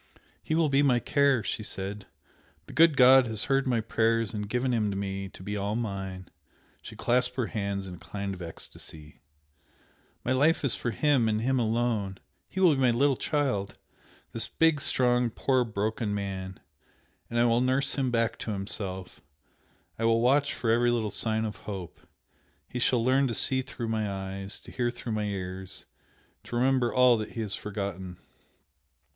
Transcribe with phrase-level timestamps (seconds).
[0.41, 2.07] "He will be my care!" she said
[2.65, 5.75] "The good God has heard my prayers and given him to me to be all
[5.75, 6.29] mine!"
[6.81, 9.21] She clasped her hands in a kind of ecstasy,
[10.25, 12.17] "My life is for him and him alone!
[12.49, 13.77] He will be my little child!
[14.31, 16.59] this big, strong, poor broken man!
[17.29, 19.21] and I will nurse him back to himself,
[19.99, 22.01] I will watch for every little sign of hope!
[22.67, 25.85] he shall learn to see through my eyes to hear through my ears
[26.45, 28.17] to remember all that he has forgotten!..."